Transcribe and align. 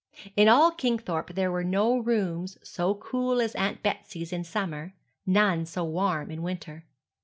In 0.35 0.49
all 0.49 0.71
Kingthorpe 0.71 1.35
there 1.35 1.51
were 1.51 1.63
no 1.63 1.95
rooms 1.99 2.57
so 2.63 2.95
cool 2.95 3.39
as 3.39 3.53
Aunt 3.53 3.83
Betsy's 3.83 4.33
in 4.33 4.43
summer 4.43 4.95
none 5.27 5.63
so 5.67 5.83
warm 5.83 6.31
in 6.31 6.41
winter. 6.41 6.85